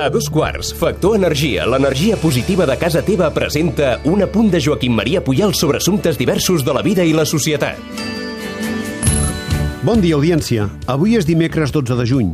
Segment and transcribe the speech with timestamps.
[0.00, 4.94] A dos quarts, Factor Energia, l'energia positiva de casa teva presenta un apunt de Joaquim
[4.96, 7.76] Maria Puyal sobre assumptes diversos de la vida i la societat.
[9.84, 10.70] Bon dia, audiència.
[10.88, 12.30] Avui és dimecres 12 de juny.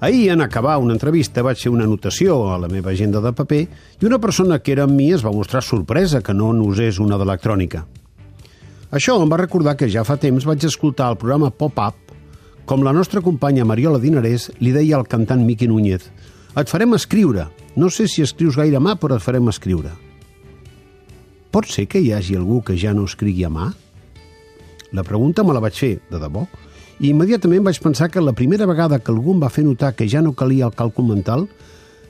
[0.00, 3.62] Ahir, en acabar una entrevista, vaig fer una anotació a la meva agenda de paper
[4.02, 7.20] i una persona que era amb mi es va mostrar sorpresa que no n'usés una
[7.22, 7.84] d'electrònica.
[8.90, 12.15] Això em va recordar que ja fa temps vaig escoltar el programa Pop-Up
[12.66, 16.10] com la nostra companya Mariola Dinarès li deia al cantant Miqui Núñez
[16.58, 17.46] et farem escriure.
[17.76, 19.92] No sé si escrius gaire a mà, però et farem escriure.
[21.52, 23.68] Pot ser que hi hagi algú que ja no escrigui a mà?
[24.92, 26.46] La pregunta me la vaig fer, de debò,
[26.98, 30.08] i immediatament vaig pensar que la primera vegada que algú em va fer notar que
[30.08, 31.46] ja no calia el càlcul mental,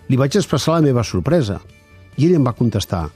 [0.08, 1.58] li vaig expressar la meva sorpresa.
[2.16, 3.10] I ell em va contestar,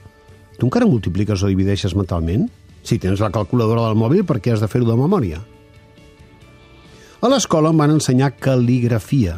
[0.59, 2.51] tu encara multipliques o divideixes mentalment?
[2.83, 5.41] Si tens la calculadora del mòbil, per què has de fer-ho de memòria?
[7.21, 9.35] A l'escola em van ensenyar cal·ligrafia,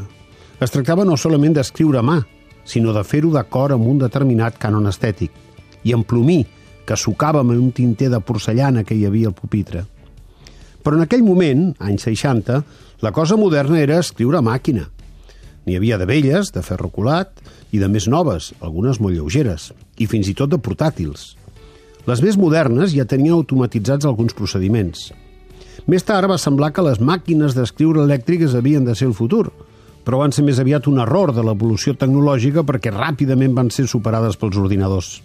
[0.63, 2.21] es tractava no solament d'escriure a mà,
[2.63, 5.33] sinó de fer-ho d'acord amb un determinat cànon estètic,
[5.83, 6.45] i en plomí,
[6.87, 9.83] que sucàvem en un tinter de porcellana que hi havia al pupitre.
[10.83, 12.61] Però en aquell moment, anys 60,
[13.03, 14.87] la cosa moderna era escriure a màquina.
[15.67, 17.35] N'hi havia de velles, de ferro colat,
[17.75, 21.33] i de més noves, algunes molt lleugeres, i fins i tot de portàtils.
[22.07, 25.11] Les més modernes ja tenien automatitzats alguns procediments.
[25.91, 29.49] Més tard va semblar que les màquines d'escriure elèctriques havien de ser el futur,
[30.07, 34.39] però van ser més aviat un error de l'evolució tecnològica perquè ràpidament van ser superades
[34.39, 35.17] pels ordinadors.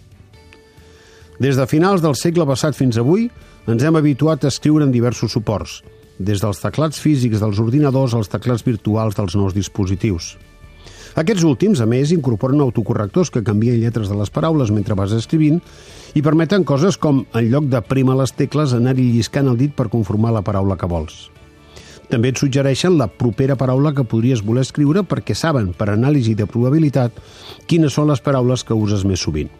[1.38, 3.28] Des de finals del segle passat fins avui,
[3.70, 5.82] ens hem habituat a escriure en diversos suports,
[6.18, 10.34] des dels teclats físics dels ordinadors als teclats virtuals dels nous dispositius.
[11.18, 15.56] Aquests últims, a més, incorporen autocorrectors que canvien lletres de les paraules mentre vas escrivint
[16.14, 19.88] i permeten coses com, en lloc de prima les tecles, anar-hi lliscant el dit per
[19.90, 21.24] conformar la paraula que vols.
[22.08, 26.46] També et suggereixen la propera paraula que podries voler escriure perquè saben, per anàlisi de
[26.46, 27.18] probabilitat,
[27.66, 29.50] quines són les paraules que uses més sovint.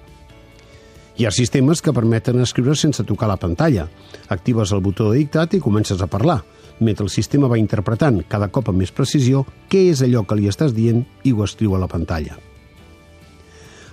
[1.18, 3.88] Hi ha sistemes que permeten escriure sense tocar la pantalla.
[4.30, 6.38] Actives el botó de dictat i comences a parlar,
[6.80, 10.48] mentre el sistema va interpretant cada cop amb més precisió què és allò que li
[10.48, 12.38] estàs dient i ho escriu a la pantalla.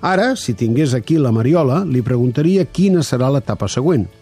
[0.05, 4.05] Ara, si tingués aquí la Mariola, li preguntaria quina serà l'etapa següent–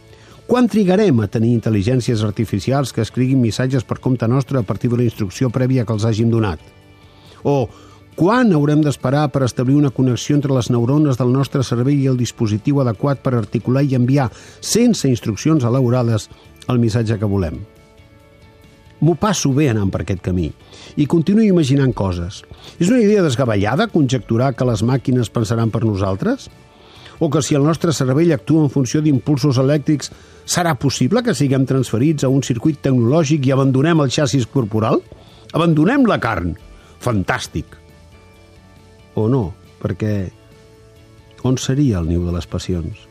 [0.43, 4.99] quan trigarem a tenir intel·ligències artificials que escriguin missatges per compte nostre a partir de
[4.99, 6.59] la instrucció prèvia que els hàgim donat?
[7.47, 7.69] O
[8.13, 12.19] quan haurem d'esperar per establir una connexió entre les neurones del nostre cervell i el
[12.19, 14.27] dispositiu adequat per articular i enviar,
[14.59, 16.27] sense instruccions elaborades,
[16.67, 17.63] el missatge que volem?
[19.03, 20.47] M'ho passo bé anant per aquest camí
[20.95, 22.43] i continuo imaginant coses.
[22.79, 26.47] És una idea desgavellada conjecturar que les màquines pensaran per nosaltres?
[27.19, 30.09] o que si el nostre cervell actua en funció d'impulsos elèctrics,
[30.43, 34.99] serà possible que siguem transferits a un circuit tecnològic i abandonem el xassis corporal?
[35.53, 36.55] Abandonem la carn.
[37.03, 37.77] Fantàstic.
[39.15, 40.13] O no, perquè
[41.47, 43.07] on seria el niu de les passions?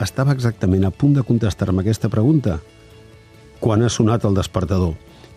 [0.00, 2.60] Estava exactament a punt de contestar-me aquesta pregunta
[3.60, 4.94] quan ha sonat el despertador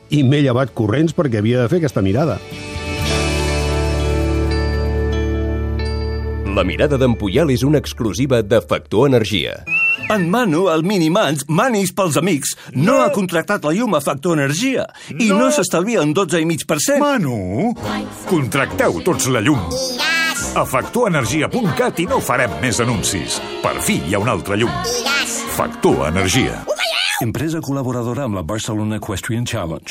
[0.10, 2.40] i m'he llevat corrents perquè havia de fer aquesta mirada.
[6.50, 9.62] La mirada d'en Puyal és una exclusiva de Factor Energia.
[10.10, 14.40] En Manu, el Minimans, manis pels amics, no, no ha contractat la llum a Factor
[14.40, 16.98] Energia i no, no s'estalvia un 12,5%.
[17.04, 17.76] Manu,
[18.28, 19.62] contracteu tots la llum.
[20.58, 23.38] A factorenergia.cat i no farem més anuncis.
[23.62, 24.74] Per fi hi ha una altra llum.
[25.54, 26.64] Factor Energia.
[27.20, 29.84] Empresa col·laboradora amb la Barcelona Equestrian Challenge.